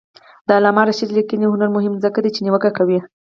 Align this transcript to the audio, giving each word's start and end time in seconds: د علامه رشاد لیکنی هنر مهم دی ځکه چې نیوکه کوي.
د 0.47 0.49
علامه 0.57 0.83
رشاد 0.87 1.09
لیکنی 1.17 1.47
هنر 1.53 1.69
مهم 1.75 1.91
دی 1.95 1.99
ځکه 2.05 2.19
چې 2.35 2.41
نیوکه 2.45 2.71
کوي. 2.77 2.99